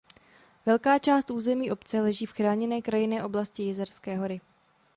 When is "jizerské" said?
3.63-4.17